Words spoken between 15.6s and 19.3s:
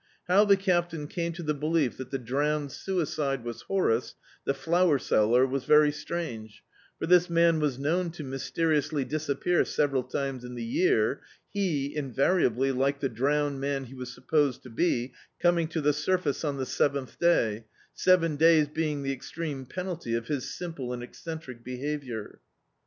to the surface on the seventh day, seven days being the